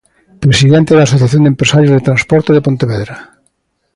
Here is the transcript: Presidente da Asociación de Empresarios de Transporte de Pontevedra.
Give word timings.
Presidente 0.45 0.91
da 0.95 1.03
Asociación 1.07 1.43
de 1.43 1.51
Empresarios 1.53 1.93
de 1.93 2.05
Transporte 2.07 2.49
de 2.53 2.65
Pontevedra. 2.67 3.15